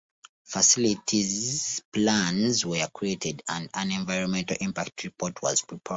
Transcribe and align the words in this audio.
Facilities 0.45 1.83
plans 1.93 2.65
were 2.65 2.87
created 2.91 3.43
and 3.47 3.69
an 3.75 3.91
Environmental 3.91 4.57
Impact 4.59 5.03
Report 5.03 5.39
was 5.43 5.61
prepared. 5.61 5.89